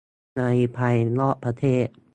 [0.37, 0.43] ใน
[0.77, 1.87] ภายนอกประเทศ